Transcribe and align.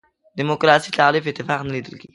دیموکراسي 0.39 0.89
تعریف 0.99 1.23
اتفاق 1.27 1.59
نه 1.67 1.71
لیدل 1.73 1.93
کېږي. 2.01 2.09